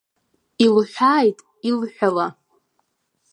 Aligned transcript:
Илҳәалааит, 0.65 1.37
илҳәала. 1.69 2.27